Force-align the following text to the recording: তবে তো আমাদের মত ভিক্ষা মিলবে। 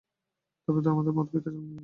তবে 0.67 0.79
তো 0.83 0.89
আমাদের 0.89 1.13
মত 1.13 1.27
ভিক্ষা 1.33 1.51
মিলবে। 1.57 1.79